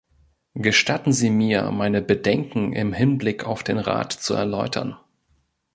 Gestatten 0.55 1.13
Sie 1.13 1.29
mir, 1.29 1.69
meine 1.69 2.01
Bedenken 2.01 2.73
im 2.73 2.91
Hinblick 2.91 3.45
auf 3.45 3.61
den 3.63 3.77
Rat 3.77 4.11
zu 4.13 4.33
erläutern. 4.33 4.97